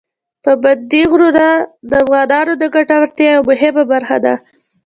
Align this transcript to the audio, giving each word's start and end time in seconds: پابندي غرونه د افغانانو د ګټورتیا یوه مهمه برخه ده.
پابندي 0.43 1.01
غرونه 1.11 1.47
د 1.89 1.91
افغانانو 2.03 2.53
د 2.61 2.63
ګټورتیا 2.75 3.29
یوه 3.35 3.45
مهمه 3.49 3.83
برخه 3.93 4.17
ده. 4.25 4.35